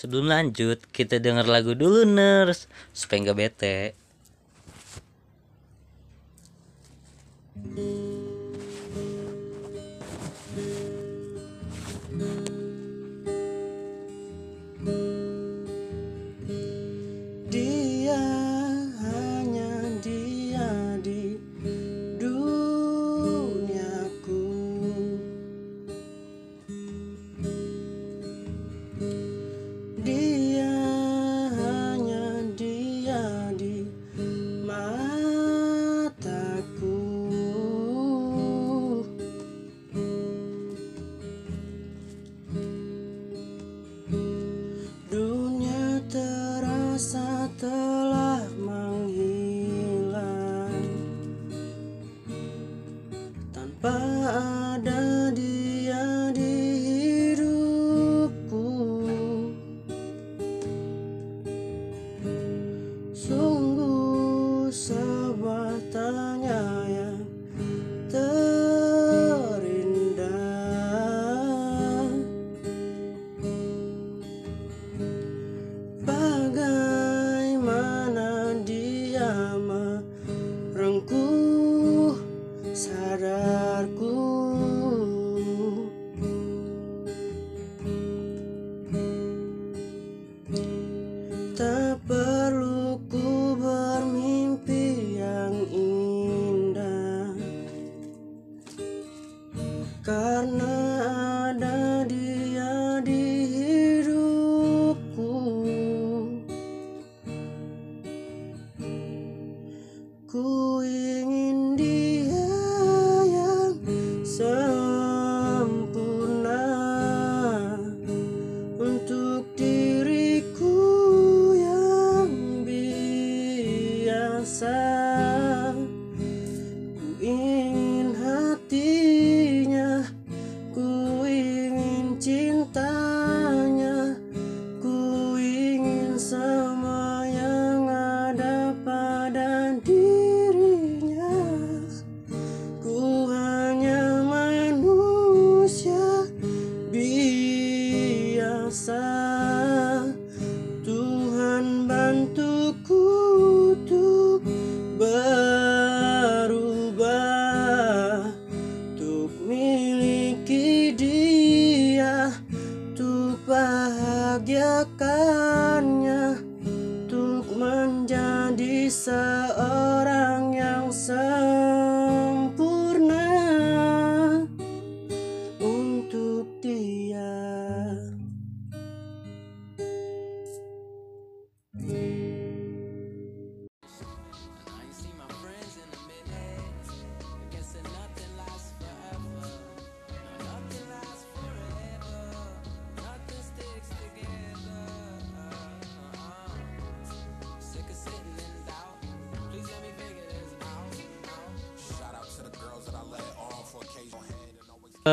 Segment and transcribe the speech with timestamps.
[0.00, 2.64] Sebelum lanjut, kita denger lagu dulu nurse
[2.96, 3.78] supaya nggak bete.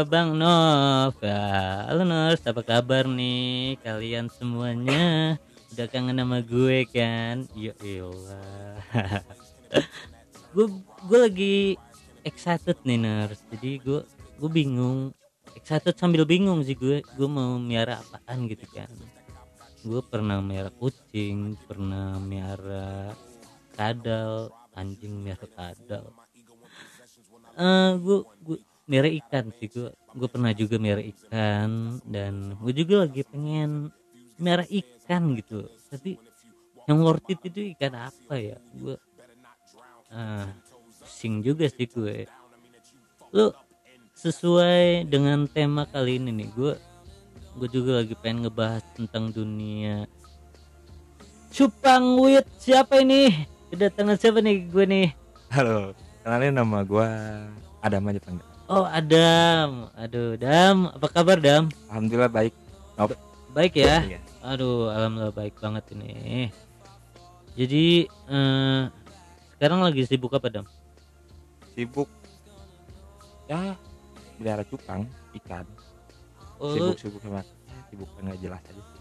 [0.06, 5.34] Bang Nov, ya, halo Nurse, apa kabar nih kalian semuanya?
[5.74, 7.50] Udah kangen sama gue kan?
[7.58, 8.78] Ya elah.
[10.53, 10.66] gue
[11.09, 11.57] gue lagi
[12.22, 14.06] excited nih Nurse, jadi gue
[14.38, 15.18] gue bingung,
[15.57, 18.94] excited sambil bingung sih gue, gue mau miara apaan gitu kan?
[19.81, 23.18] Gue pernah miara kucing, pernah miara
[23.74, 26.13] kadal, anjing miara kadal.
[27.57, 28.57] Eh, gue gue
[28.88, 29.68] miara ikan sih.
[29.70, 33.92] Gue gue pernah juga miara ikan dan gue juga lagi pengen
[34.40, 35.68] miara ikan gitu.
[35.92, 36.18] Tapi
[36.88, 38.58] yang worth it itu ikan apa ya?
[38.74, 38.96] Gue
[40.09, 40.48] ah
[41.03, 42.25] pusing juga sih gue.
[43.36, 43.52] Lu
[44.18, 46.74] sesuai dengan tema kali ini nih gue
[47.58, 50.07] gue juga lagi pengen ngebahas tentang dunia
[51.51, 52.45] cupang wit.
[52.62, 53.33] Siapa ini?
[53.68, 55.07] Kedatangan siapa nih gue nih?
[55.51, 57.07] Halo, kenalin nama gua
[57.80, 58.56] Adam aja panggil.
[58.68, 61.72] Oh Adam, aduh Dam, apa kabar Dam?
[61.88, 62.54] Alhamdulillah baik.
[63.00, 63.16] Nope.
[63.56, 64.04] Baik ya?
[64.04, 64.19] Iya.
[64.44, 66.52] Aduh, alhamdulillah baik banget ini.
[67.56, 68.81] Jadi eh,
[69.56, 70.66] sekarang lagi sibuk apa Dam?
[71.74, 72.12] Sibuk.
[73.48, 73.80] Ya,
[74.36, 75.08] melihara cupang,
[75.40, 75.64] ikan.
[76.60, 77.42] Oh, lu Sibuk-sibuk sama
[77.88, 78.98] sibuk nggak jelas aja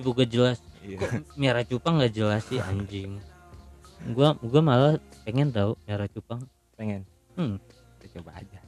[0.00, 0.58] sibuk gak jelas.
[0.80, 0.96] Iya.
[0.96, 3.20] Kok miara cupang gak jelas sih anjing?
[4.16, 4.94] Gua gua malah
[5.28, 6.40] pengen tahu miara cupang.
[6.80, 7.04] Pengen.
[7.36, 7.60] Hmm.
[8.00, 8.60] Kita coba aja.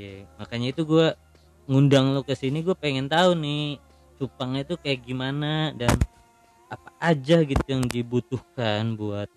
[0.00, 1.12] Iya, makanya itu gua
[1.68, 3.76] ngundang lu ke sini gue pengen tahu nih
[4.16, 5.92] cupang itu kayak gimana dan
[6.72, 9.28] apa aja gitu yang dibutuhkan buat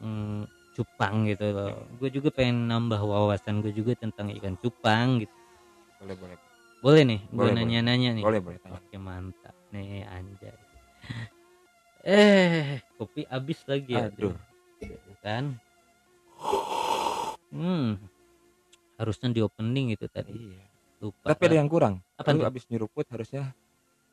[0.00, 5.34] mm, cupang gitu loh gue juga pengen nambah wawasan gue juga tentang ikan cupang gitu
[6.00, 6.36] boleh boleh
[6.80, 8.80] boleh nih gue nanya-nanya nih boleh boleh tanya.
[8.80, 10.56] Oke mantap nih anjay.
[12.02, 14.10] Eh kopi habis lagi ya.
[14.10, 14.34] Aduh.
[15.22, 15.54] Kan.
[17.54, 17.94] Hmm.
[19.02, 20.30] Harusnya di opening itu tadi.
[20.30, 20.62] iya
[20.96, 21.26] Lupa.
[21.28, 22.46] tapi ada yang kurang Apa lu tuh?
[22.46, 23.50] abis nyeruput harusnya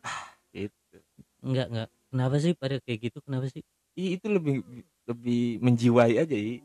[0.02, 0.98] ah gitu
[1.40, 1.90] Enggak enggak.
[2.10, 3.18] Kenapa sih pada kayak gitu?
[3.22, 3.62] Kenapa sih?
[3.94, 4.66] Ih, itu lebih
[5.06, 6.58] lebih menjiwai aja i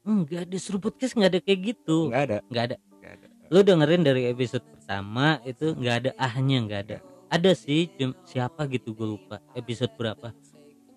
[0.00, 2.08] Enggak di seru podcast enggak ada kayak gitu.
[2.08, 2.76] nggak ada Enggak ada.
[3.04, 6.98] ada Lu dengerin dari episode pertama itu enggak ada ahnya enggak ada.
[7.28, 7.92] Ada sih
[8.24, 10.32] siapa gitu gue lupa episode berapa.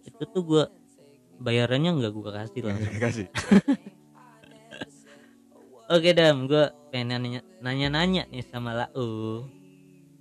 [0.01, 0.63] Itu tuh gue
[1.37, 2.95] bayarannya enggak gue kasih langsung.
[2.97, 3.27] kasih
[5.93, 9.45] Oke dam, gue pengen nanya, nanya-nanya nih sama Lau.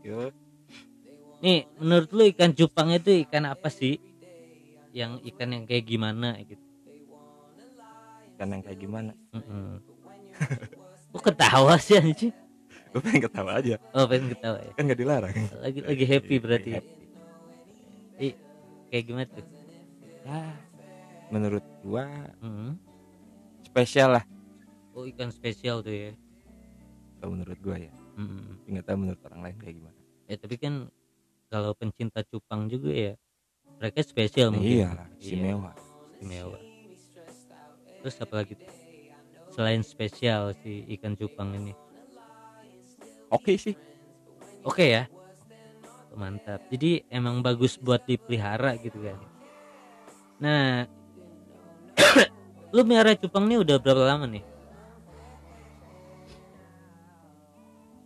[0.04, 0.28] Yo,
[1.40, 3.96] Nih, menurut lu ikan cupang itu ikan apa sih?
[4.92, 6.60] Yang ikan yang kayak gimana gitu?
[8.32, 9.78] kan yang kayak gimana Mm-mm.
[11.14, 12.34] Kok ketawa sih anjing?
[12.90, 14.72] gue pengen ketawa aja Oh pengen ketawa ya.
[14.74, 15.32] kan nggak dilarang
[15.62, 16.70] Lagi lagi happy berarti.
[16.74, 16.82] ya?
[16.82, 17.02] Happy.
[18.18, 18.34] Ih,
[18.90, 19.46] kayak gimana tuh?
[20.26, 20.42] ya
[21.30, 22.04] menurut gua
[22.42, 22.74] Mm.
[23.62, 24.24] spesial lah
[24.92, 26.12] Oh ikan spesial tuh ya.
[27.22, 27.92] kalau menurut gua ya.
[28.18, 29.98] Tapi nggak tahu menurut orang lain kayak gimana
[30.28, 30.74] Ya tapi kan
[31.48, 33.12] kalau pencinta cupang juga ya
[33.80, 34.78] mereka spesial mungkin.
[34.78, 35.72] iya lah istimewa
[36.16, 36.60] istimewa.
[38.02, 38.70] Terus apa lagi tuh?
[39.52, 41.72] Selain spesial si ikan cupang ini.
[43.32, 43.76] oke sih
[44.62, 45.10] Oke ya.
[46.14, 46.62] Mantap.
[46.70, 49.18] Jadi emang bagus buat dipelihara gitu kan.
[50.38, 50.86] Nah,
[52.74, 54.51] lu melihara cupang nih udah berapa lama nih?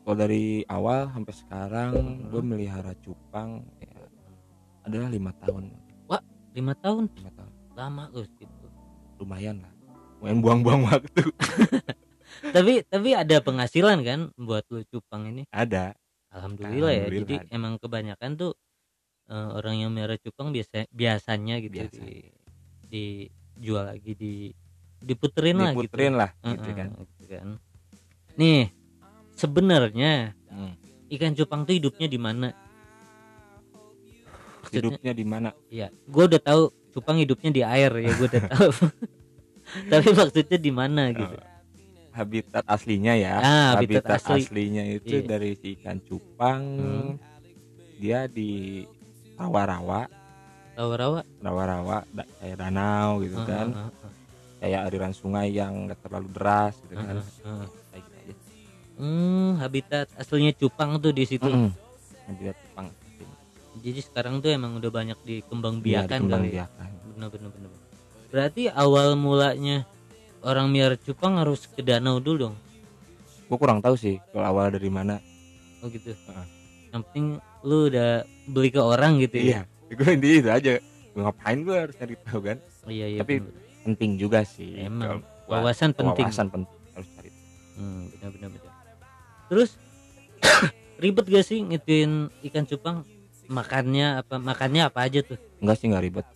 [0.06, 2.30] Kalau dari awal sampai sekarang Hmm.
[2.30, 4.06] gue melihara cupang ya,
[4.80, 5.74] adalah lima tahun
[6.54, 7.04] Lima tahun.
[7.10, 8.66] lima tahun Lama lu gitu.
[9.18, 9.72] lumayan lah
[10.22, 11.22] main buang-buang waktu
[12.54, 15.42] tapi tapi ada penghasilan kan buat lu cupang ini?
[15.50, 15.92] ada
[16.30, 17.04] Alhamdulillah, ya.
[17.10, 17.48] Alhamdulillah Jadi ada.
[17.50, 18.52] emang kebanyakan tuh
[19.26, 21.98] eh, orang yang melihara cupang biasa biasanya gitu Biasa.
[21.98, 22.14] di
[22.86, 24.34] dijual lagi di
[24.96, 25.82] diputerin lah gitu.
[25.82, 27.48] diputerin lah gitu Heeh, kan gitu kan.
[28.36, 28.68] Nih,
[29.36, 30.72] sebenarnya Hmm.
[31.08, 32.48] ikan cupang tuh hidupnya di mana?
[34.66, 38.70] Hidupnya di mana ya, gue udah tahu cupang hidupnya di air ya, gue udah tahu.
[39.92, 41.36] Tapi maksudnya di mana gitu?
[42.10, 44.40] habitat aslinya ya Ah, habitat asli.
[44.40, 45.28] aslinya itu Iya.
[45.28, 47.12] dari si ikan cupang Hmm.
[47.94, 48.80] dia di
[49.36, 50.08] rawa-rawa
[50.72, 51.20] Rawa-rawa.
[51.38, 54.12] rawa-rawa da- kayak danau gitu Heeh, kan heeh, heeh,
[54.58, 57.66] kayak aliran sungai yang gak terlalu deras gitu kan heeh, heeh.
[58.96, 61.44] Hmm, habitat aslinya cupang tuh di situ.
[61.44, 61.68] Mm-mm.
[62.26, 62.88] habitat cupang
[63.76, 66.48] Jadi sekarang tuh emang udah banyak dikembang Iya, biakan kali.
[66.48, 66.64] ya?
[66.64, 66.88] biakan.
[67.06, 67.70] Bener bener bener.
[68.26, 69.84] Berarti awal mulanya
[70.42, 72.56] orang miara cupang harus ke danau dulu dong.
[73.46, 75.22] gue kurang tahu sih kalau awal dari mana
[75.78, 76.10] Oh gitu.
[76.10, 76.46] Heeh.
[76.88, 77.26] Yang penting
[77.62, 78.10] lu udah
[78.44, 79.44] beli ke orang gitu ya.
[79.44, 79.60] iya
[79.92, 80.72] gue intinya itu aja
[81.12, 83.20] Gua ngapain gue harus cari tahu kan Oh, iya iya.
[83.20, 83.54] Tapi bener.
[83.84, 86.24] penting juga sih Emang, wawasan penting.
[86.24, 87.30] wawasan penting harus cari
[87.76, 88.50] Hmm, bener.
[89.46, 89.78] Terus
[91.02, 92.12] ribet gak sih ngituin
[92.44, 92.96] ikan cupang?
[93.46, 94.36] Makannya apa?
[94.36, 95.38] Makannya apa aja tuh?
[95.56, 96.26] enggak sih nggak ribet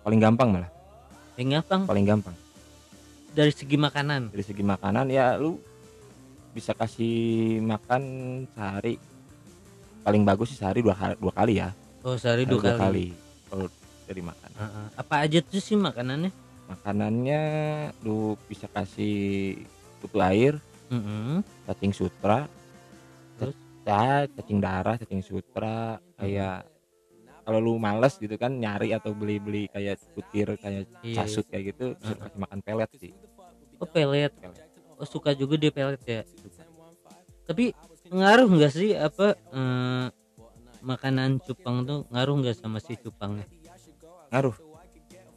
[0.00, 0.70] paling gampang malah
[1.34, 2.36] Yang gampang paling gampang
[3.30, 4.32] dari segi makanan.
[4.32, 5.60] dari segi makanan ya lu
[6.50, 7.12] bisa kasih
[7.60, 8.00] makan
[8.48, 8.96] sehari
[10.00, 11.68] paling bagus sih sehari dua, kali- dua kali ya
[12.00, 13.06] Oh sehari Sehari dua kali.
[13.44, 13.66] kalau
[14.06, 14.86] dari makan Heeh.
[14.96, 16.30] Apa aja tuh sih makanannya?
[16.66, 17.42] makanannya
[18.00, 19.58] lu bisa kasih
[20.00, 20.56] putu air.
[21.66, 22.46] Cacing sutra
[23.36, 23.54] Terus?
[23.82, 25.76] ya cacing darah cacing sutra
[26.16, 26.66] kayak
[27.42, 31.94] kalau lu males gitu kan nyari atau beli-beli kayak putir kayak Iya, casut kayak gitu
[31.94, 32.18] bisa Heeh.
[32.20, 33.12] kasih makan pelet sih
[33.76, 34.32] Oh pelet.
[34.32, 34.58] Pelet.
[34.96, 36.22] Oh suka juga dia pelet ya.
[37.44, 37.76] Tapi
[38.08, 40.06] ngaruh nggak sih apa eh,
[40.80, 43.44] makanan cupang tuh ngaruh nggak sama si cupangnya?
[44.32, 44.56] ngaruh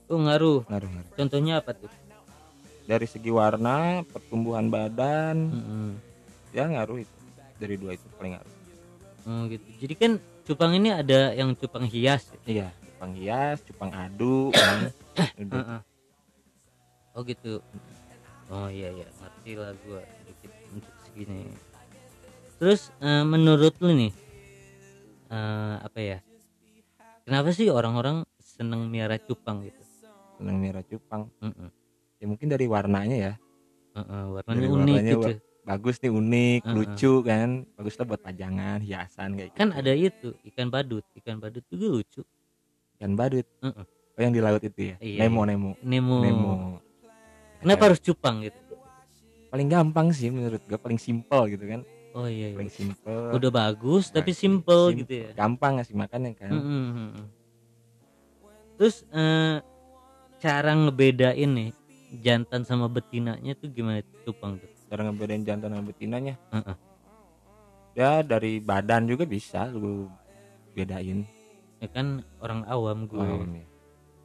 [0.09, 0.65] Oh ngaruh.
[0.65, 1.91] ngaruh ngaruh Contohnya apa tuh?
[2.88, 5.89] dari segi warna pertumbuhan badan Mm-mm.
[6.55, 7.15] Ya ngaruh itu
[7.59, 8.55] dari dua itu paling ngaruh
[9.27, 9.67] Oh gitu.
[9.83, 10.11] Jadi kan
[10.47, 12.31] cupang ini ada yang cupang hias.
[12.31, 12.39] ya?
[12.47, 14.89] iya cupang hias cupang adu kan.
[15.37, 15.79] Heeh.
[17.13, 17.59] Oh gitu.
[18.49, 21.51] Oh iya iya ngerti lah gua dikit untuk segini.
[22.57, 24.11] Terus eh, menurut lu nih
[25.29, 26.17] eh, apa ya?
[27.27, 29.83] Kenapa sih orang-orang seneng miara cupang gitu?
[30.39, 31.67] seneng merah cupang Mm-mm.
[32.23, 33.33] ya mungkin dari warnanya ya
[33.99, 35.31] Heeh, warnanya Dari unik warnanya gitu.
[35.69, 36.73] Bagus nih unik Heeh.
[36.73, 39.77] lucu kan bagus lah buat pajangan hiasan kayak kan gitu.
[39.77, 42.21] ada itu ikan badut ikan badut juga lucu
[42.97, 43.85] ikan badut Heeh.
[43.85, 45.49] oh yang di laut itu ya Iya, Nemo iya.
[45.53, 46.53] Nemo Nemo, Nemo
[47.61, 48.57] kenapa Eh, harus cupang gitu
[49.49, 51.81] paling gampang sih menurut gue paling simpel gitu kan
[52.13, 52.57] oh iya, iya.
[52.57, 54.99] paling simpel udah bagus tapi Nah, simple Simple.
[55.05, 57.25] gitu ya gampang ngasih makannya kan Mm-mm, mm-mm.
[58.73, 59.57] terus eh,
[60.38, 61.69] cara ngebedain nih
[62.21, 66.75] jantan sama betinanya tuh gimana cupang tuh cara ngebedain jantan sama betinanya Heeh.
[67.93, 70.10] ya dari badan juga bisa lu
[70.74, 71.25] bedain
[71.79, 73.65] ya kan orang awam gue Oh, nih.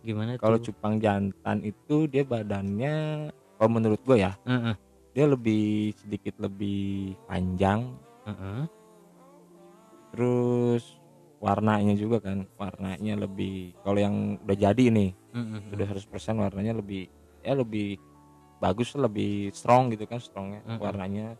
[0.02, 4.75] gimana kalau cupang jantan itu dia badannya kalau menurut gue ya Heeh,
[5.12, 7.92] dia lebih sedikit lebih panjang
[8.25, 8.64] heeh.
[10.12, 10.85] terus
[11.40, 15.61] warnanya juga kan warnanya lebih kalau yang udah jadi nih Mm-mm.
[15.68, 17.11] sudah 100% warnanya lebih
[17.42, 17.99] ya lebih
[18.62, 20.80] bagus lebih strong gitu kan strongnya Mm-mm.
[20.80, 21.37] warnanya.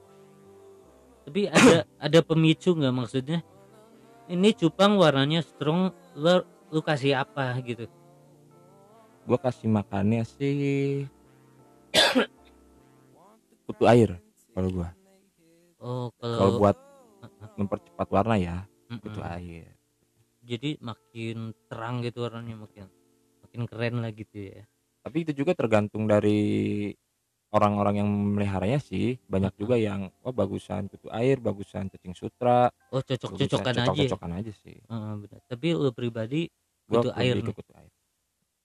[1.25, 3.40] Tapi ada ada pemicu nggak maksudnya?
[4.28, 6.40] Ini cupang warnanya strong lu,
[6.73, 7.88] lu kasih apa gitu?
[9.25, 11.04] Gua kasih makannya sih
[13.64, 14.21] kutu air
[14.52, 14.88] kalau gua.
[15.80, 16.76] Oh kalau kalau buat
[17.56, 18.56] mempercepat warna ya
[18.92, 19.00] Mm-mm.
[19.00, 19.68] kutu air.
[20.44, 22.85] Jadi makin terang gitu warnanya makin
[23.40, 24.62] makin keren lah gitu ya.
[25.04, 26.92] Tapi itu juga tergantung dari
[27.54, 32.66] orang-orang yang meliharanya sih banyak juga yang wah bagusan kutu air bagusan cacing sutra.
[32.90, 33.94] Oh cocok cocokan aja.
[33.94, 34.75] cocokan aja sih.
[34.82, 35.40] Heeh, benar.
[35.46, 36.50] tapi lu pribadi
[36.90, 37.54] gua Kutu air nih.
[37.54, 37.92] kutu air.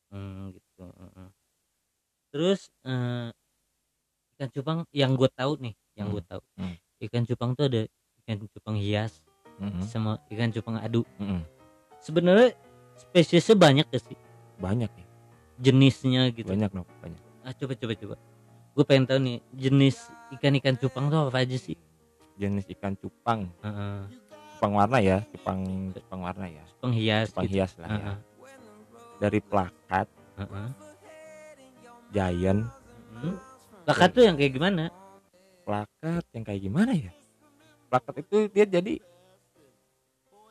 [0.09, 1.29] Hmm, gitu heeh.
[2.33, 3.29] terus eh,
[4.37, 6.41] ikan cupang yang gue tahu nih yang gue tahu.
[6.57, 6.75] hmm.
[7.05, 7.81] ikan cupang tuh ada
[8.25, 9.21] ikan cupang hias
[9.61, 9.85] Mm-mm.
[9.85, 11.05] sama ikan cupang adu.
[11.21, 11.45] Mm-mm.
[12.01, 12.57] sebenarnya
[12.97, 14.17] spesiesnya banyak gak sih?
[14.57, 15.05] Banyak ya
[15.59, 16.47] jenisnya gitu.
[16.47, 17.19] Banyak no banyak.
[17.43, 18.15] Ah coba coba coba
[18.73, 19.97] gue pengen tahu nih jenis
[20.37, 21.77] ikan ikan cupang tuh apa aja sih?
[22.39, 23.49] Jenis ikan cupang.
[23.65, 23.99] Heeh,
[24.55, 26.63] cupang warna ya cupang cupang warna ya.
[26.77, 27.55] Cupang hias cupang gitu.
[27.57, 27.95] hias lah ya.
[27.97, 28.17] Heeh,
[29.19, 30.07] dari plakat.
[30.39, 30.69] Heeh.
[32.09, 32.65] giant.
[33.21, 33.37] Hmm.
[33.85, 34.89] Plakat tuh yang kayak gimana?
[35.61, 37.11] Plakat yang kayak gimana ya?
[37.89, 38.97] Plakat itu dia jadi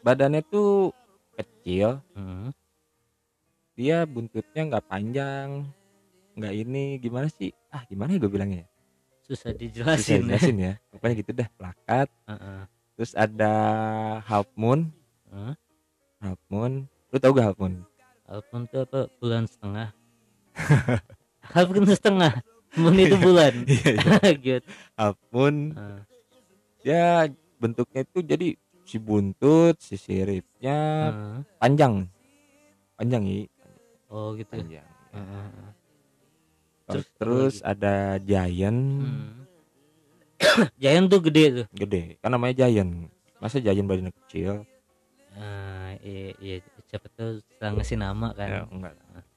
[0.06, 0.94] badannya tuh
[1.34, 1.98] kecil.
[2.14, 2.50] Heeh.
[3.78, 5.62] dia buntutnya nggak panjang
[6.38, 7.50] nggak ini gimana sih?
[7.74, 8.68] Ah gimana ya gue bilangnya ya?
[9.28, 10.64] susah Susah dijelasin ya.
[10.72, 10.72] ya.
[10.88, 12.08] Pokoknya gitu dah plakat.
[12.30, 12.60] Heeh,
[12.96, 13.52] terus ada
[14.24, 14.88] half moon.
[15.28, 15.54] Heeh.
[16.24, 16.88] half moon.
[17.12, 17.84] Lu tau gak half moon?
[18.28, 19.08] Alpun itu apa?
[19.20, 19.88] Bulan setengah.
[21.56, 22.32] Alpun setengah.
[22.76, 23.52] Moon itu bulan.
[23.68, 24.30] Iya, iya.
[24.46, 24.68] gitu.
[24.96, 25.76] Half moon.
[25.76, 26.00] Heeh.
[26.86, 27.26] ya
[27.58, 28.48] bentuknya itu jadi
[28.88, 30.78] si buntut si siripnya
[31.12, 31.36] Heeh.
[31.60, 32.08] panjang.
[32.96, 33.44] Panjang ya
[34.08, 35.44] oh gitu panjang Heeh.
[35.52, 35.70] terus,
[36.88, 38.80] Terus terus ada giant.
[39.04, 39.44] Hmm.
[40.82, 41.66] Giant tuh gede tuh.
[41.74, 42.02] Gede.
[42.22, 43.12] Kan namanya giant.
[43.42, 44.64] Masa giant badannya kecil?
[45.36, 46.56] Ah, iya, iya.
[46.88, 48.48] Siapa tuh setelah ngasih nama kan.
[48.48, 48.92] Ya, enggak.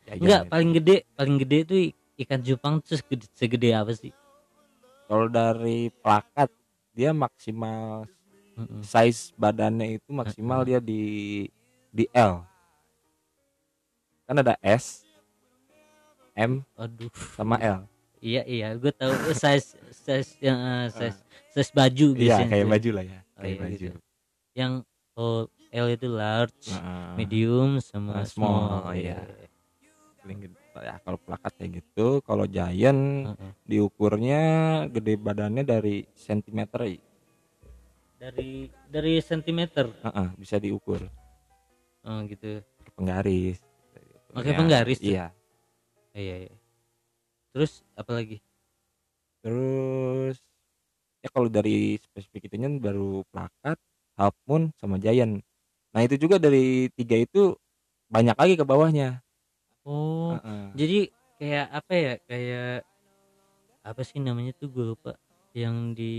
[0.08, 0.51] Giant enggak itu.
[0.53, 1.79] paling gede paling gede tuh
[2.22, 4.13] ikan cupang tuh segede, segede apa sih?
[5.10, 6.48] Kalau dari plakat
[6.96, 8.08] dia maksimal
[8.55, 8.84] Mm-mm.
[8.84, 11.43] size badannya itu maksimal dia di
[11.91, 12.46] di L.
[14.24, 15.00] Kan ada S
[16.38, 17.11] M aduh.
[17.35, 17.83] sama L.
[18.21, 18.67] Iya iya.
[18.77, 19.11] Gue tahu.
[19.31, 21.19] Eh, size size yang eh, size
[21.51, 22.71] size baju iya biasanya kayak tuh.
[22.71, 23.73] baju lah ya Oh, kayak iya, baju.
[23.73, 24.00] gitu.
[24.51, 24.73] yang
[25.17, 29.17] oh, L itu large Nah, medium sama Ah, small, small, iya.
[30.21, 30.57] paling gede.
[30.71, 33.51] ya kalau plakat kayak gitu kalau giant Heeh.
[33.67, 34.41] diukurnya
[34.88, 36.79] gede badannya dari sentimeter
[38.21, 39.89] dari dari sentimeter?
[40.05, 41.01] Heeh, bisa diukur.
[42.05, 42.61] Oh gitu.
[42.93, 43.57] Penggaris.
[44.31, 45.11] Pakai Ya, penggaris tuh?
[45.11, 45.25] iya
[46.15, 46.56] iya iya
[47.51, 48.39] terus apa lagi?
[49.44, 50.38] Terus
[51.20, 53.75] ya kalau dari spesifik itunya baru plakat
[54.15, 55.44] half moon sama giant.
[55.91, 57.58] Nah itu juga dari tiga itu
[58.08, 59.20] banyak lagi ke bawahnya.
[59.84, 60.65] Oh Heeh.
[60.77, 61.00] jadi
[61.41, 62.13] kayak apa ya?
[62.24, 62.75] Kayak
[63.84, 65.18] apa sih namanya tuh gue lupa.
[65.51, 66.13] Yang di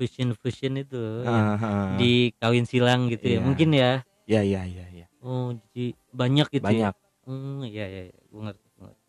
[0.00, 1.94] fusion fusion itu Heeh.
[2.00, 3.38] di kawin silang gitu ya.
[3.38, 3.46] Iya.
[3.46, 3.92] mungkin ya.
[4.26, 6.90] Ya ya ya ya oh jadi banyak gitu ya?
[7.26, 8.18] Hmm iya iya iya.
[8.30, 9.04] Gue ngerti gue ngerti.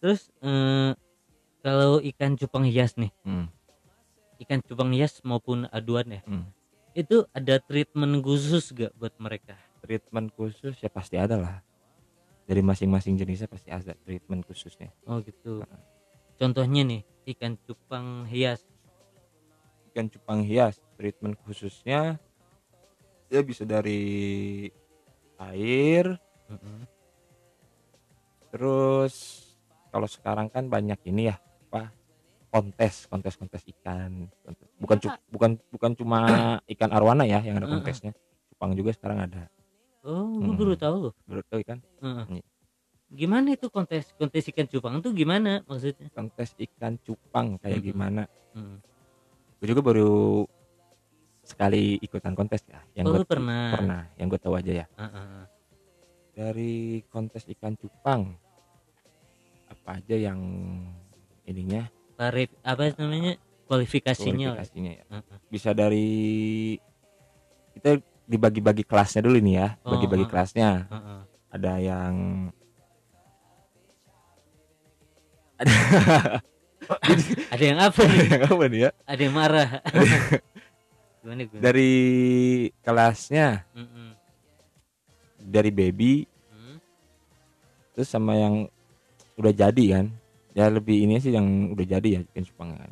[0.00, 0.92] Terus eh,
[1.64, 3.10] kalau ikan cupang hias nih.
[3.24, 3.48] Hmm,
[4.44, 6.22] ikan cupang hias maupun aduan ya.
[6.26, 6.48] Hmm.
[6.96, 9.52] itu ada treatment khusus gak buat mereka?
[9.84, 11.60] Treatment khusus ya pasti ada lah.
[12.48, 14.88] Dari masing-masing jenisnya pasti ada treatment khususnya.
[15.04, 15.60] Oh gitu.
[16.40, 17.04] Contohnya nih
[17.36, 18.64] ikan cupang hias.
[19.92, 22.16] Ikan cupang hias treatment khususnya
[23.28, 24.00] ya bisa dari
[25.36, 26.16] air
[26.48, 26.95] Mm-mm.
[28.56, 29.14] Terus
[29.86, 31.36] kalau sekarang kan banyak ini ya
[31.68, 31.92] apa
[32.48, 34.64] kontes kontes kontes ikan kontes.
[34.78, 36.20] bukan cu- bukan bukan cuma
[36.66, 38.16] ikan arwana ya yang ada kontesnya
[38.48, 39.52] cupang juga sekarang ada
[40.00, 40.56] oh gue Mm.
[40.56, 40.96] baru tahu
[41.26, 41.78] baru tahu ikan.
[42.00, 42.40] Iya.
[43.08, 47.88] gimana itu kontes kontes ikan cupang tuh gimana maksudnya kontes ikan cupang kayak Mm-mm.
[47.92, 48.80] gimana Hmm.
[49.60, 50.48] gue juga baru
[51.42, 53.68] sekali ikutan kontes ya yang Oh, gue pernah.
[53.70, 55.44] pernah yang gue tahu aja ya ah.
[56.32, 56.74] dari
[57.06, 58.32] kontes ikan cupang
[59.66, 60.40] apa aja yang
[61.46, 61.86] ininya?
[62.16, 63.38] Tarif apa namanya?
[63.66, 64.54] Kualifikasinya.
[64.54, 65.04] Kualifikasinya ya.
[65.50, 66.78] Bisa dari
[67.76, 69.68] kita dibagi-bagi kelasnya dulu nih ya.
[69.86, 70.30] Oh, bagi-bagi ah.
[70.30, 70.70] kelasnya.
[70.90, 71.20] Ah, ah.
[71.54, 72.14] ada yang
[77.54, 78.26] ada yang apa nih?
[78.28, 78.90] Yang apa nih ya?
[79.08, 79.68] Ada yang marah.
[81.22, 81.92] Gimana gue dari
[82.86, 83.66] kelasnya.
[83.74, 84.14] Mm-mm.
[85.46, 86.26] dari baby.
[86.50, 86.82] Hmm.
[87.94, 88.66] terus sama yang
[89.36, 90.06] udah jadi kan.
[90.56, 92.90] Ya lebih ini sih yang udah jadi ya ikan cupang kan.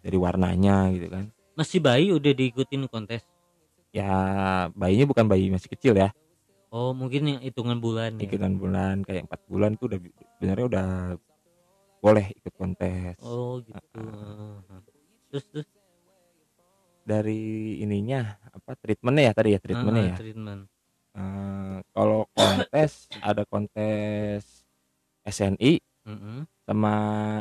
[0.00, 1.28] Dari warnanya gitu kan.
[1.56, 3.24] Masih bayi udah diikutin kontes?
[3.92, 4.08] Ya
[4.76, 6.12] bayinya bukan bayi masih kecil ya.
[6.68, 8.28] Oh mungkin yang hitungan bulan ya.
[8.28, 9.98] Ikutan bulan kayak empat bulan tuh udah
[10.36, 10.88] sebenarnya udah
[12.00, 13.16] boleh ikut kontes.
[13.24, 13.76] Oh gitu.
[13.96, 14.80] Ah, ah.
[15.32, 15.68] terus terus?
[17.06, 20.16] Dari ininya apa treatmentnya ya tadi ya treatmentnya Ah, ya?
[20.18, 20.62] treatment.
[21.16, 24.65] Eh, kalau kontes ada kontes
[25.26, 26.46] SNI Mm-mm.
[26.62, 26.92] sama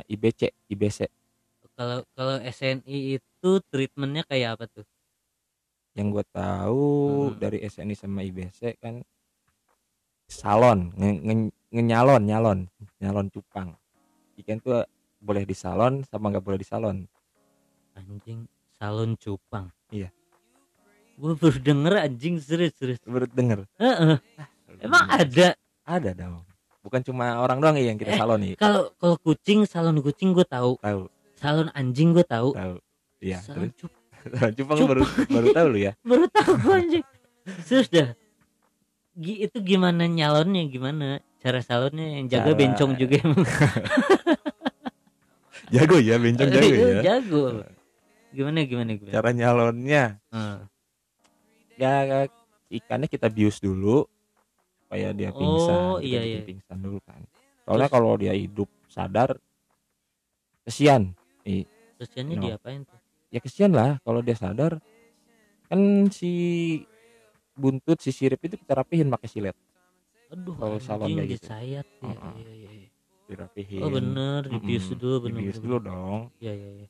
[0.05, 1.05] IBC IBC
[1.75, 4.87] kalau kalau SNI itu treatmentnya kayak apa tuh?
[5.91, 6.83] Yang gue tahu
[7.29, 7.35] Hmm.
[7.35, 9.03] dari SNI sama IBC kan
[10.25, 12.59] salon nge- nge- ngenyalon nyalon
[12.97, 13.75] nyalon cupang.
[14.35, 14.87] Ikan tuh
[15.19, 17.03] boleh di salon sama nggak boleh di salon.
[17.93, 19.67] Anjing salon cupang.
[19.91, 20.09] Iya.
[21.15, 22.99] gue baru denger anjing serius serius.
[23.03, 23.63] Baru denger.
[23.79, 24.19] Heeh.
[24.79, 25.55] emang ada?
[25.83, 26.43] Ada dong
[26.85, 28.19] bukan cuma orang doang yang kita Eh.
[28.21, 28.53] salon nih.
[28.55, 30.77] kalau kalau kucing salon kucing gue tahu.
[30.77, 31.09] Tahu.
[31.35, 32.53] Salon anjing gue tahu.
[32.53, 32.75] Tahu.
[33.19, 33.81] Iya salon terus?
[33.81, 34.03] cupang.
[34.37, 35.91] Salon cupang baru baru tahu lu ya?
[36.09, 37.05] Baru tahu gue anjing.
[37.61, 38.09] Serius dah.
[39.15, 41.07] Gi- itu gimana nyalonnya gimana
[41.39, 42.21] cara salonnya?
[42.21, 43.45] Yang jaga Cara- bencong juga emang.
[45.73, 47.01] Jago ya bencong jago ya?
[47.01, 47.43] jago.
[48.29, 49.13] Gimana gimana gimana?
[49.13, 50.03] Cara nyalonnya?
[50.29, 50.57] Heeh.
[51.75, 52.23] ya
[52.69, 54.07] ikannya kita bius dulu
[54.95, 56.39] supaya dia pingsan Oh, iya, iya.
[56.47, 57.19] pingsan dulu kan
[57.67, 57.95] soalnya Terus?
[57.99, 59.35] kalau dia hidup sadar
[60.63, 61.11] kesian
[61.99, 62.47] terus ini No.
[62.47, 64.79] diapain tuh ya kesian lah kalau dia sadar
[65.67, 66.31] kan si
[67.59, 69.55] buntut si sirip itu kita rapihin pakai silet
[70.31, 71.43] aduh Kalau salon anjing kayak gitu.
[71.43, 72.33] disayat ya, Heeh.
[72.39, 72.89] iya, iya, iya.
[73.27, 76.87] dirapihin oh bener dibius Mm-mm, dulu bener dibius dulu dong Iya iya iya.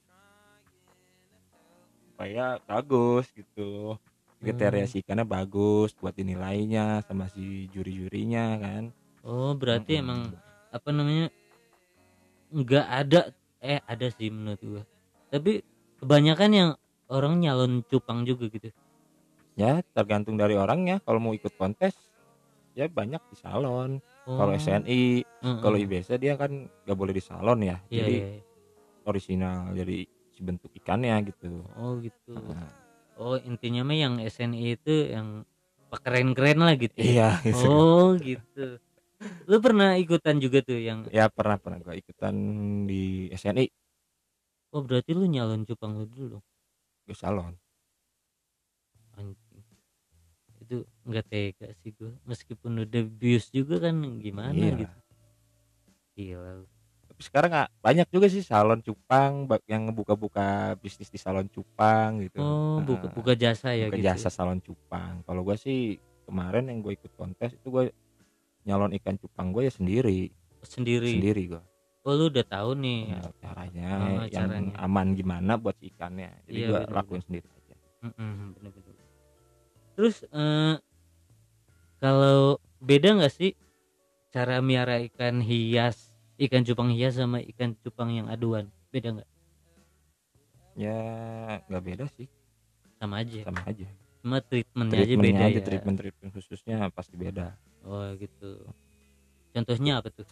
[2.13, 3.97] supaya bagus gitu
[4.41, 4.91] kriteria Hmm.
[4.91, 8.83] si ikannya bagus buat dinilainya sama si juri-jurinya kan
[9.25, 10.03] Oh berarti Mm-mm.
[10.05, 10.21] emang
[10.71, 11.27] apa namanya
[12.53, 13.19] nggak ada
[13.61, 14.83] eh ada sih menurut gua.
[15.33, 15.51] Tapi
[15.99, 16.69] kebanyakan yang
[17.09, 18.69] orang nyalon cupang juga gitu.
[19.55, 21.95] ya tergantung dari orangnya kalau mau ikut kontes
[22.75, 25.57] ya banyak di salon Oh, kalau SNI heeh.
[25.63, 26.51] kalau IBC dia kan
[26.83, 28.41] nggak boleh di salon ya Iya, jadi iya, iya.
[29.07, 29.97] original jadi
[30.33, 32.33] si bentuk ikannya gitu Oh gitu.
[32.35, 32.67] Nah,
[33.15, 35.47] Oh intinya mah yang SNI itu yang
[36.03, 36.95] keren-keren lah gitu.
[36.99, 37.07] ya?
[37.07, 37.67] iya gitu.
[37.71, 38.65] Oh gitu.
[39.47, 42.35] Lu pernah ikutan juga tuh yang ya pernah pernah gua ikutan
[42.83, 43.65] di SNI
[44.75, 46.37] oh berarti lu nyalon cupang lu dulu
[47.07, 47.55] di salon
[49.15, 49.63] anjing.
[50.59, 52.11] Itu nggak tega sih gua.
[52.27, 54.75] Meskipun udah bius juga kan gimana Iya.
[54.83, 54.97] gitu.
[56.15, 56.74] Gila.
[57.25, 62.85] Sekarang banyak juga sih salon cupang yang ngebuka-buka bisnis di salon cupang gitu Oh, Nah,
[62.85, 64.05] buka buka jasa ya buka gitu.
[64.05, 65.97] jasa salon cupang kalau gua sih
[66.29, 67.89] kemarin yang gue ikut kontes itu gue
[68.65, 70.29] nyalon ikan cupang gue ya sendiri
[70.65, 71.17] Sendiri.
[71.17, 71.63] sendiri gue
[72.05, 73.17] Oh, lu udah tahu nih.
[73.41, 74.73] caranya Oh, yang caranya.
[74.77, 78.93] aman gimana buat si ikannya jadi Iya, gue lakuin sendiri aja Mm-mm, bener-bener.
[79.97, 80.75] Terus eh
[82.01, 83.51] kalau beda nggak sih
[84.29, 88.67] cara miara ikan hias, ikan cupang hias sama ikan cupang yang aduan?
[88.91, 89.29] Beda nggak?
[90.75, 90.99] ya
[91.71, 92.27] nggak beda sih
[92.99, 93.47] Sama aja.
[93.47, 93.87] sama aja
[94.19, 95.63] Cuma treatmentnya aja beda aja ya.
[95.63, 98.65] treatment treatment khususnya pasti beda Oh gitu.
[99.55, 100.27] Contohnya apa tuh?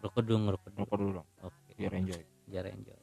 [0.00, 0.78] Rokok dong, rokok dong.
[0.86, 1.74] rokok dulu dong Oke.
[1.76, 2.96] biar enjoy Biar enjoy.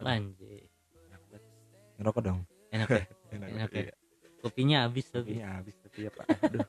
[0.00, 0.64] Anjir.
[2.00, 2.40] ngerokok dong
[2.72, 3.02] Enak ya?
[3.34, 3.82] enak, Enak ya?
[3.90, 3.94] iya.
[4.40, 5.36] Kopinya habis tapi.
[5.36, 6.64] Kopinya habis tapi ya pak aduh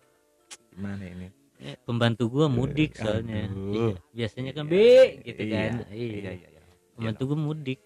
[0.72, 1.28] gimana ini?
[1.60, 3.46] Eh, pembantu gua mudik Eh, soalnya.
[3.46, 3.94] aduh.
[3.94, 3.94] iya.
[4.12, 5.74] biasanya kan Iya, be gitu iya, kan.
[5.88, 7.80] iya iya, iya iya pembantu gua mudik.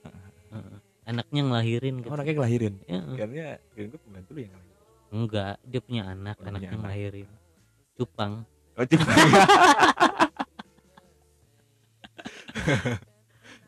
[1.06, 2.74] Anaknya ngelahirin oh, gitu anaknya ngelahirin?
[2.86, 4.74] Ya, karena kirain gue pembantu lu yang ngelahirin?
[5.14, 6.82] Enggak dia punya anak Oh, punya anaknya anak.
[6.82, 7.28] ngelahirin.
[7.94, 8.34] Cupang.
[8.74, 9.06] Oh cuma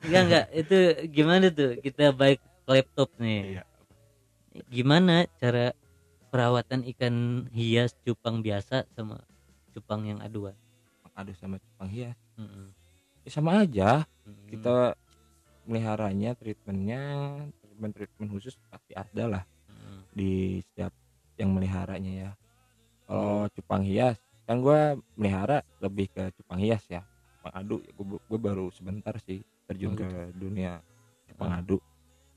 [0.04, 0.46] enggak enggak.
[0.52, 0.78] Itu
[1.10, 1.72] gimana tuh?
[1.78, 3.42] Kita baik laptop nih.
[3.54, 3.64] Iya.
[4.74, 5.70] gimana cara
[6.30, 9.22] perawatan ikan hias cupang biasa sama
[9.74, 10.56] cupang yang aduan
[11.18, 12.14] Aduh sama cupang hias.
[12.38, 12.70] Mm-mm.
[13.26, 14.06] Ya, sama aja.
[14.22, 14.54] Mm-mm.
[14.54, 14.94] Kita
[15.66, 17.02] meliharanya, treatmentnya,
[17.58, 20.02] treatment treatment khusus pasti ada lah Mm.
[20.14, 20.94] di setiap
[21.42, 22.32] yang meliharanya ya.
[23.10, 27.02] Kalau cupang hias, kan gua melihara lebih ke cupang hias ya.
[27.42, 30.86] Cupang adu, gue, gue baru sebentar sih terjun Oh, ke dunia
[31.34, 31.60] cupang Ah.
[31.66, 31.82] adu.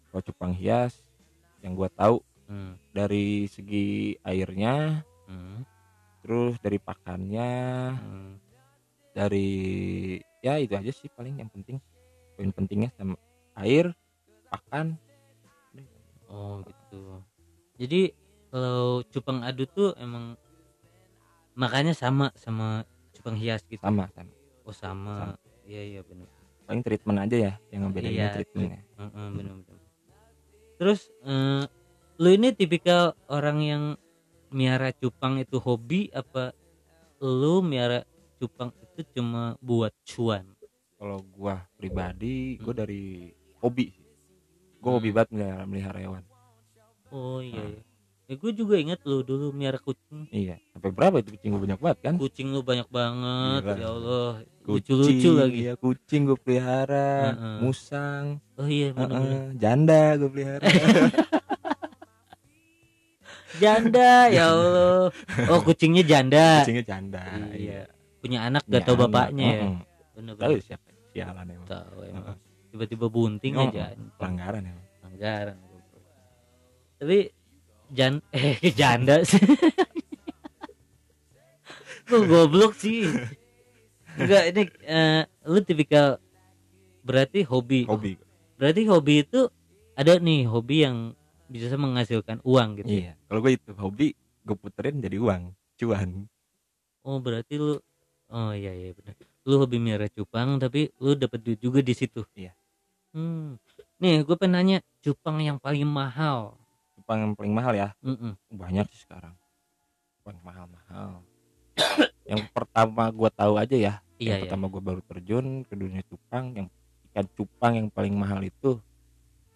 [0.09, 0.97] Kalau cupang hias,
[1.61, 2.75] yang gua tahu Mm.
[2.91, 5.63] dari segi airnya, Mm.
[6.27, 7.53] terus dari pakannya,
[7.95, 8.33] Mm.
[9.15, 9.51] dari
[10.43, 11.79] ya itu aja sih paling yang penting.
[12.35, 13.15] Poin pentingnya sama
[13.63, 13.95] air
[14.51, 14.99] pakan.
[16.27, 17.23] Oh gitu.
[17.79, 18.11] Jadi
[18.51, 20.35] kalau cupang adu tuh emang
[21.55, 22.83] makanya sama sama
[23.15, 23.83] cupang hias gitu?
[23.83, 24.33] Sama sama.
[24.67, 25.39] Oh sama.
[25.63, 26.27] Iya iya benar
[26.71, 28.81] paling treatment aja ya yang ngebedainnya Iya, treatmentnya.
[28.95, 29.83] Heeh, bener-bener.
[30.79, 31.67] Terus eh,
[32.21, 33.83] lu ini tipikal orang yang
[34.51, 36.53] miara cupang itu hobi apa
[37.19, 38.05] lu miara
[38.37, 40.45] cupang itu cuma buat cuan?
[40.95, 42.81] kalau gua pribadi gua Hmm.
[42.83, 44.05] dari hobi sih
[44.79, 45.17] gua hobi Hmm.
[45.17, 46.25] banget melihara, melihara hewan
[47.09, 47.57] Oh iya.
[47.57, 47.73] Hmm.
[47.73, 47.83] iya.
[48.31, 50.31] Ya gue juga inget lu dulu miara kucing.
[50.31, 53.75] iya sampai berapa itu kucing gua banyak banget kan Kucing lu banyak banget Gila.
[53.75, 54.31] ya Allah.
[54.61, 55.59] Kucing, Lucu-lucu lagi.
[55.59, 57.57] iya, kucing gua pelihara Heeh.
[57.59, 59.25] musang Oh iya bener-bener.
[59.25, 60.63] heeh, janda gua pelihara
[63.59, 65.11] Janda ya Allah.
[65.51, 66.63] Oh kucingnya janda.
[66.63, 67.91] kucingnya janda Iya.
[68.21, 69.67] Punya anak gak tau bapaknya ya.
[70.15, 70.39] Bener-bener.
[70.39, 72.37] tahu siapa sialan emang Tahu emang.
[72.71, 73.91] Tiba-tiba bunting Oh, aja.
[74.15, 75.57] pelanggaran emang anggaran
[76.97, 77.33] tapi
[77.91, 79.41] jan eh janda sih
[82.05, 83.09] Gua goblok sih
[84.15, 86.19] enggak ini eh, lu tipikal
[87.01, 88.21] berarti hobi hobi
[88.55, 89.49] berarti hobi itu
[89.95, 91.17] ada nih hobi yang
[91.51, 94.09] bisa menghasilkan uang gitu Iya, kalau gue itu hobi
[94.47, 95.43] gue puterin jadi uang,
[95.77, 96.31] cuan.
[97.03, 97.77] oh berarti lu
[98.31, 102.23] oh iya iya benar lu hobi miara cupang tapi lu dapat duit juga di situ
[102.33, 102.55] Iya.
[103.13, 103.59] hmm.
[103.99, 106.55] nih gue pengen nanya cupang yang paling mahal
[106.95, 108.37] Cupang yang paling mahal ya, Mm-mm.
[108.55, 109.33] banyak sih sekarang.
[110.21, 111.25] Cupang mahal-mahal.
[112.31, 116.05] yang pertama gue tahu aja ya, iya yang iya pertama gue baru terjun ke dunia
[116.07, 116.69] cupang, yang
[117.11, 118.79] ikan cupang yang paling mahal itu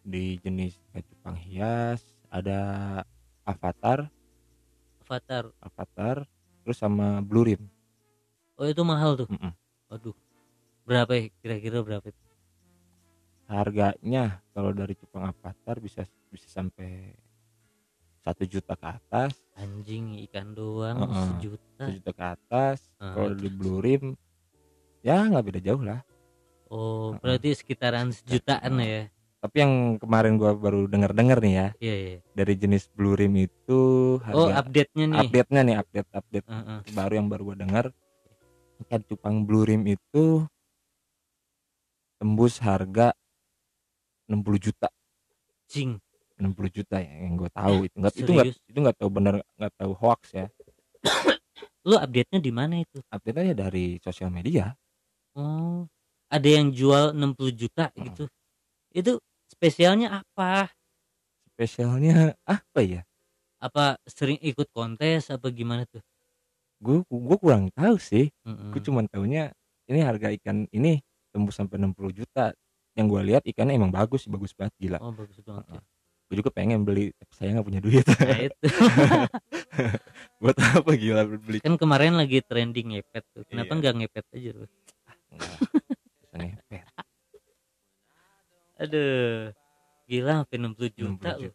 [0.05, 2.61] di jenis cupang hias ada
[3.43, 4.05] avatar,
[5.01, 6.17] avatar avatar,
[6.61, 7.63] terus sama blue rim.
[8.55, 9.53] oh itu mahal tuh Mm-mm.
[9.91, 10.15] Aduh.
[10.85, 11.33] Berapa ya?
[11.41, 12.23] Kira-kira berapa itu?
[13.49, 17.13] Harganya kalau dari cupang avatar bisa bisa sampai
[18.21, 21.29] satu juta ke atas Anjing ikan doang Heeh.
[21.37, 21.85] sejuta.
[21.89, 23.13] sejuta ke atas Ah.
[23.17, 24.05] kalau di blue rim
[25.01, 26.01] ya nggak beda jauh lah
[26.73, 27.21] Oh, Heeh.
[27.21, 29.07] berarti sekitaran sejutaan ya.
[29.45, 32.19] Tapi yang kemarin gua baru denger denger nih ya Iya, iya.
[32.33, 33.81] dari jenis blue rim itu
[34.33, 35.19] Oh, harga update-nya nih.
[35.29, 36.81] update nya nih update update Heeh.
[36.97, 37.85] baru yang baru gua denger
[38.89, 40.49] ikan cupang blue rim itu
[42.17, 43.13] tembus harga
[44.25, 44.89] 60 juta
[45.69, 46.01] Cing.
[46.41, 49.73] 60 juta ya yang gue tahu itu nggak itu nggak itu nggak tahu bener nggak
[49.77, 50.47] tahu hoax ya
[51.85, 52.97] Lu update-nya di mana itu?
[53.13, 54.73] update aja dari sosial media
[55.37, 55.85] Oh,
[56.33, 58.07] ada yang jual 60 juta Heeh.
[58.09, 58.25] gitu.
[58.95, 59.13] Itu
[59.55, 60.69] spesialnya apa?
[61.49, 63.03] spesialnya apa ya
[63.59, 66.03] Apa sering ikut kontes apa gimana tuh?
[66.83, 68.71] gue gue kurang tahu sih Heeh.
[68.75, 69.55] gue cuma tahunya
[69.89, 71.01] ini harga ikan ini
[71.33, 72.53] tembus sampai 60 juta
[72.93, 75.65] yang gue lihat ikannya emang bagus bagus banget gila Oh, bagus banget.
[75.71, 75.81] ya.
[76.25, 78.67] gue juga pengen beli tapi saya nggak punya duit Nah, itu.
[80.43, 83.43] buat apa gila beli kan kemarin lagi trending ngepet tuh.
[83.49, 83.79] Kenapa Iya.
[83.81, 84.67] nggak ngepet aja lu?
[88.77, 89.55] Aduh.
[90.05, 91.55] Gila sampai 60 juta 60 loh.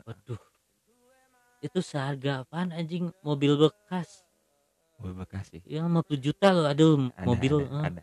[0.00, 0.40] Waduh.
[1.58, 4.20] Itu seharga apaan anjing mobil bekas?
[4.94, 7.54] gue bekasi Ya 50 juta loh aduh ada, mobil.
[7.58, 7.84] ada, eh.
[7.90, 8.02] ada.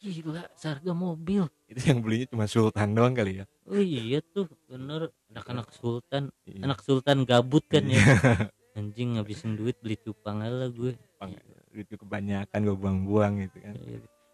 [0.00, 1.46] Gila seharga mobil.
[1.68, 6.64] itu yang belinya cuma sultan doang kali ya Oh iya tuh bener anak-anak sultan, Iya.
[6.66, 8.00] anak sultan gabut kan Iya.
[8.00, 8.02] ya.
[8.72, 10.96] Anjing ngabisin duit beli cupang lah gue.
[11.20, 11.36] Bang,
[11.70, 13.74] duit gue kebanyakan gue buang-buang gitu kan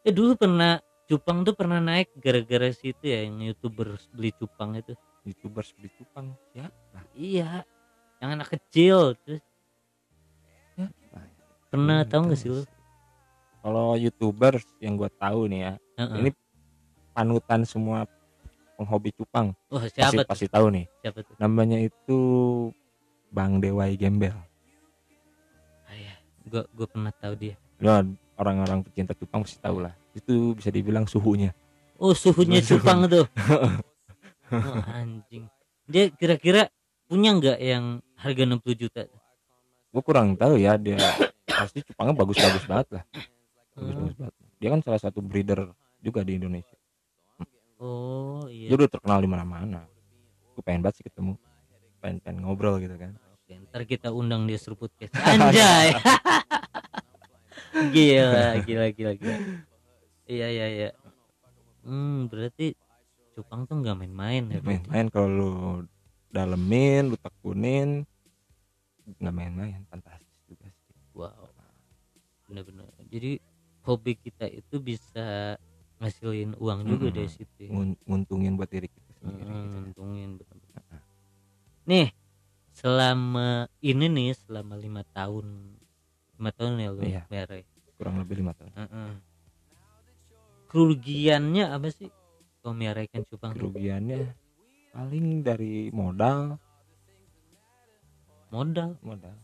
[0.07, 4.93] Ya dulu pernah cupang tuh pernah naik gara-gara situ ya yang youtuber beli cupang itu.
[5.25, 6.69] youtubers beli cupang ya
[7.13, 7.65] Iya.
[8.19, 9.43] Yang anak kecil terus
[11.69, 12.63] pernah Hmm, tahu nggak sih lu?
[13.59, 16.17] kalau youtubers yang gue tahu nih ya Heeh.
[16.19, 16.31] ini
[17.11, 18.07] panutan semua
[18.75, 20.25] penghobi cupang pasti siapa tuh?
[20.25, 21.35] pasti tahu nih Siapa tuh?
[21.37, 22.19] namanya itu
[23.29, 24.33] Bang Dewai Gembel
[25.85, 26.15] Ah, iya.
[26.45, 27.57] Gua gua pernah tahu dia.
[27.79, 27.93] Lo
[28.35, 31.55] orang-orang pecinta cupang pasti tahu lah itu bisa dibilang suhunya
[31.99, 32.79] Oh suhunya Suhu.
[32.79, 33.27] cupang tuh.
[34.49, 35.45] Oh, anjing.
[35.85, 36.73] Dia kira-kira
[37.05, 39.03] punya nggak yang harga 60 juta?
[39.89, 41.01] gue kurang tahu ya dia
[41.45, 43.05] pasti cupangnya bagus-bagus banget lah
[43.73, 43.89] Hmm.
[43.89, 46.77] bagus-bagus banget dia kan salah satu breeder juga di Indonesia
[47.77, 48.75] Oh dia iya.
[48.75, 49.85] udah terkenal di mana-mana
[50.53, 51.37] gue pengen banget sih ketemu
[51.99, 55.13] pengen pengen ngobrol gitu kan Oke, ntar kita undang dia seruput podcast.
[55.25, 55.89] Anjay.
[57.95, 59.37] gila, gila, gila, gila.
[60.29, 60.91] Iya, iya, iya.
[61.83, 62.77] Hmm, berarti
[63.33, 64.61] cupang tuh nggak main-main ya.
[64.61, 65.51] main-main kalau lu
[66.29, 68.03] dalemin lu tekunin
[69.17, 71.49] nggak main-main fantastis juga sih Wow.
[72.45, 72.87] Bener-bener.
[73.09, 73.41] Jadi
[73.83, 75.57] hobi kita itu bisa
[75.99, 77.17] ngasilin uang juga Mm-mm.
[77.17, 77.59] dari situ.
[77.65, 77.71] ya.
[77.73, 79.77] Ngun- nguntungin buat diri kita sendiri Mm, gitu.
[79.81, 80.83] nguntungin bener-bener.
[81.89, 82.09] Nih,
[82.71, 83.49] selama
[83.81, 85.47] ini nih selama lima tahun
[86.37, 87.23] lima tahun ya lu Iya.
[87.27, 87.45] ya?
[87.99, 89.11] kurang lebih lima tahun Heeh.
[90.69, 92.13] Kerugiannya apa sih?
[92.61, 94.37] Kalau miara ikan cupang kerugiannya
[94.93, 96.61] paling dari modal.
[98.53, 98.97] Modal?
[99.01, 99.37] Modal.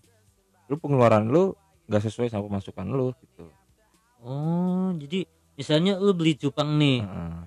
[0.68, 1.56] Lu pengeluaran lu
[1.88, 3.48] nggak sesuai sama pemasukan lu gitu.
[4.24, 7.40] Oh jadi misalnya lu beli cupang nih Heeh.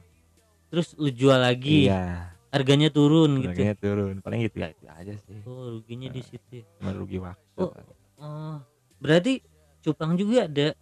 [0.70, 2.38] terus lu jual lagi iya.
[2.54, 3.54] harganya turun gitu.
[3.54, 4.14] Harganya turun.
[4.22, 5.42] Paling gitu ya itu aja sih.
[5.46, 6.66] Oh ruginya di situ ya.
[6.78, 7.62] cuma rugi waktu.
[7.62, 7.74] Oh,
[8.22, 8.58] oh.
[9.02, 9.42] Berarti
[9.82, 10.74] cupang juga ada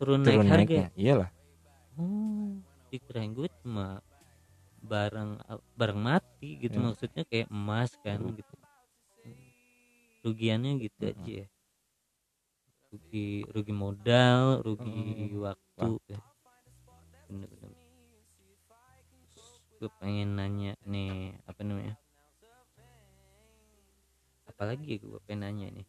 [0.00, 0.88] turun, turun naik harga ya?
[0.96, 1.30] iyalah
[2.00, 2.56] oh
[2.88, 4.00] dikirain gue cuma
[4.80, 5.36] barang
[5.76, 6.84] barang mati gitu Ya.
[6.88, 8.40] maksudnya kayak emas kan Rugi.
[8.40, 8.54] gitu
[10.24, 11.12] rugiannya gitu Mm-mm.
[11.12, 11.46] aja ya
[12.90, 15.44] rugi rugi modal rugi Mm.
[15.44, 16.18] waktu ya.
[19.80, 21.94] gue pengen nanya nih apa namanya
[24.44, 25.86] apalagi gue pengen nanya nih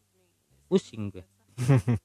[0.72, 1.26] pusing gue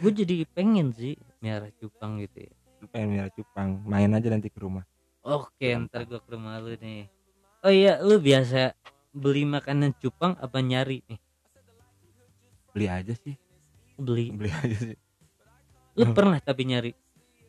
[0.00, 2.54] gue jadi pengen sih miara cupang gitu ya
[2.86, 4.86] pengen miara cupang main aja nanti ke rumah
[5.26, 7.10] Oke, ntar gue ke rumah lu nih.
[7.66, 8.72] Oh iya, lu biasa
[9.10, 11.18] beli makanan cupang apa nyari nih?
[12.70, 13.34] beli aja sih
[13.98, 14.30] Beli.
[14.30, 14.96] beli aja sih
[15.98, 16.94] Lu pernah tapi nyari?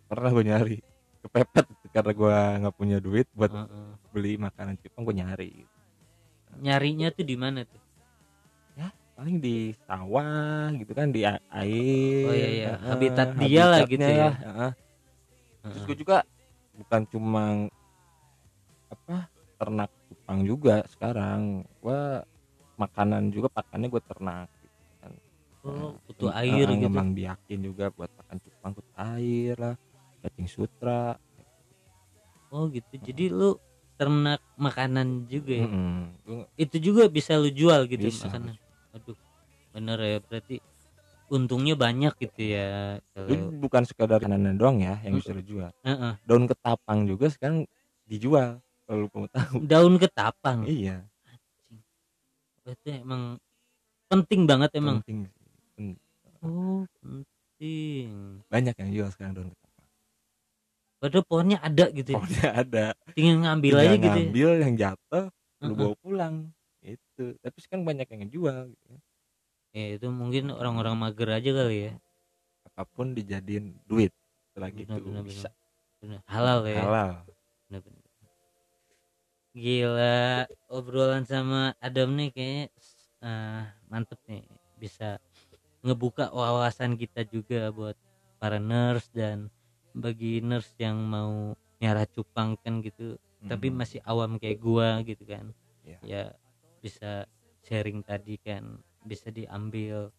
[0.09, 0.77] pernah gue nyari
[1.21, 3.89] kepepet karena gue nggak punya duit buat Heeh.
[4.09, 5.51] beli makanan cupang gue nyari
[6.59, 7.77] Nyarinya tuh di mana tuh?
[9.19, 12.67] paling di sawah gitu kan di air Oh iya, iya.
[12.71, 14.29] heeh, Habitat dia lah gitu habitatnya ya.
[15.63, 15.73] Heeh.
[15.73, 16.17] terus gue juga
[16.75, 17.43] bukan cuma
[18.89, 22.23] apa ternak cupang juga sekarang gua
[22.79, 25.11] makanan juga pakannya gue ternak gitu kan.
[25.67, 26.87] Oh, butuh Heeh, air gitu.
[26.87, 29.75] ngembang biakin juga buat pakan cupang butuh air lah
[30.23, 31.15] cacing sutra
[32.49, 32.93] Oh gitu.
[32.97, 33.57] Jadi lu
[33.99, 35.69] ternak makanan juga ya?
[36.25, 38.57] Gua Itu juga bisa lu jual gitu Bisa, makanan.
[38.95, 39.17] Aduh.
[39.75, 40.61] Bener ya, berarti
[41.29, 46.13] untungnya banyak gitu ya kalau bukan sekadar makanan doang ya yang bisa lu jual Heeh.
[46.25, 47.63] daun ketapang juga sekarang
[48.03, 50.65] dijual kalau mau tahu daun ketapang.
[50.65, 51.05] iya
[52.65, 53.37] Itu emang
[54.05, 55.01] penting banget emang.
[55.01, 55.45] penting sih.
[55.73, 55.99] Pen-
[56.39, 58.39] Oh, penting.
[58.47, 59.87] banyak yang jual sekarang daun ketapang
[60.99, 62.17] Padahal pohonnya ada gitu ya.
[62.19, 64.23] pokoknya ada Tinggal ngambil Tinggal aja gitu ya.
[64.25, 65.25] ngambil yang jatuh
[65.59, 65.77] lu Heeh.
[65.77, 66.35] bawa pulang
[66.79, 68.93] itu tapi sekarang banyak yang ngejual gitu.
[69.79, 71.93] Ya itu mungkin orang-orang mager aja kali ya.
[72.67, 74.11] apa pun dijadiin duit
[74.75, 75.49] gitu Benar, benar, bisa
[76.03, 76.19] Bener.
[76.27, 76.79] Halal ya.
[76.83, 77.11] halal
[77.67, 78.03] Bener, bener.
[79.55, 82.65] Gila, obrolan sama Adam nih kayaknya
[83.25, 84.43] eh, mantep nih.
[84.79, 85.17] Bisa
[85.83, 87.95] ngebuka wawasan kita juga buat
[88.39, 89.47] para nurse dan
[89.95, 93.15] bagi nurse yang mau nyara cupang kan gitu
[93.47, 93.75] tapi Mhm.
[93.79, 95.55] masih awam kayak gua gitu kan
[95.87, 95.99] Iya.
[96.03, 96.23] ya
[96.83, 97.23] bisa
[97.63, 100.11] sharing tadi kan bisa diambil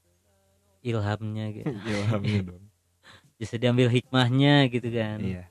[0.80, 1.72] ilhamnya gitu.
[1.92, 2.64] Ilhamnya dong.
[3.40, 5.16] Bisa diambil hikmahnya gitu kan.
[5.20, 5.44] Iya.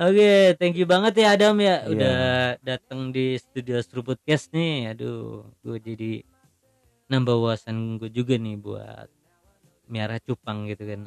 [0.00, 1.84] Oke thank you banget ya Adam ya.
[1.84, 1.88] Iya.
[1.92, 2.20] udah
[2.60, 4.92] datang di studio Stru Podcast nih.
[4.92, 6.12] Aduh gue jadi
[7.08, 9.08] nambah wawasan gue juga nih buat
[9.88, 11.00] miara cupang gitu kan.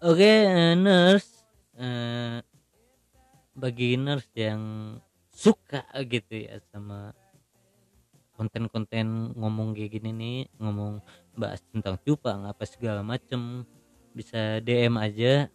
[0.00, 1.42] Oke eh, nurse
[1.74, 2.38] eh,
[3.58, 4.62] bagi nurse yang
[5.28, 7.12] suka gitu ya sama
[8.40, 11.04] konten-konten ngomong kayak gini nih ngomong
[11.36, 13.68] bahas tentang cupang apa segala macem
[14.10, 15.46] bisa DM aja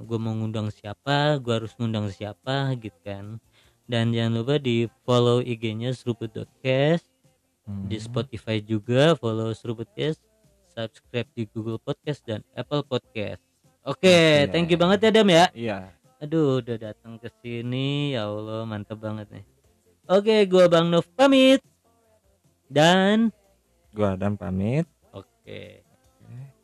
[0.00, 3.42] gue mau ngundang siapa gue harus ngundang siapa gitu kan.
[3.84, 7.10] Dan jangan lupa di follow IG-nya seruput.cast
[7.90, 8.02] di Hmm.
[8.02, 10.22] Spotify juga follow seruput.cast
[10.70, 13.42] subscribe di Google Podcast dan Apple Podcast.
[13.82, 14.50] Oke Oke.
[14.50, 15.44] thank you banget ya Dam ya.
[15.50, 15.78] Iya.
[16.18, 19.44] Aduh udah datang ke sini ya Allah mantep banget nih.
[20.06, 21.62] Oke gua Bang Nov pamit
[22.70, 23.34] dan
[23.90, 24.86] gua Adam pamit.
[25.10, 25.82] Oke.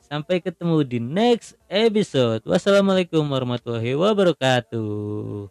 [0.06, 2.46] Sampai ketemu di next episode.
[2.46, 5.50] Wassalamualaikum warahmatullahi wabarakatuh.